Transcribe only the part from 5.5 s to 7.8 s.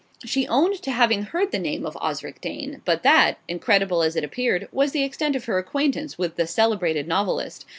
acquaintance with the celebrated novelist.